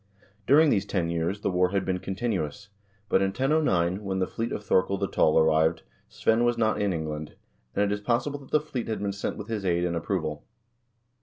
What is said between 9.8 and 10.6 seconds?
and approval.